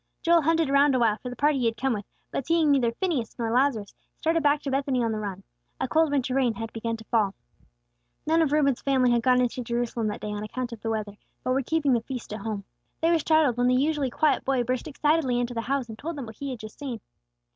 [0.23, 3.37] Joel hunted around awhile for the party he had come with, but seeing neither Phineas
[3.37, 5.43] nor Lazarus, started back to Bethany on the run.
[5.79, 7.35] A cold winter rain had begun to fall.
[8.25, 11.17] None of Reuben's family had gone into Jerusalem that day on account of the weather,
[11.43, 12.63] but were keeping the feast at home.
[13.01, 16.15] They were startled when the usually quiet boy burst excitedly into the house, and told
[16.15, 16.99] them what he had just seen.